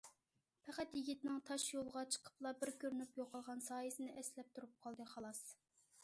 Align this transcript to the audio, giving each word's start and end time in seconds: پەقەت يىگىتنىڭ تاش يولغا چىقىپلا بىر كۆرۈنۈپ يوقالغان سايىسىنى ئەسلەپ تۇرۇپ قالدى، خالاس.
پەقەت 0.67 0.93
يىگىتنىڭ 0.99 1.35
تاش 1.49 1.65
يولغا 1.73 2.01
چىقىپلا 2.15 2.53
بىر 2.63 2.71
كۆرۈنۈپ 2.83 3.19
يوقالغان 3.21 3.61
سايىسىنى 3.65 4.15
ئەسلەپ 4.23 4.49
تۇرۇپ 4.55 4.73
قالدى، 4.87 5.07
خالاس. 5.13 5.43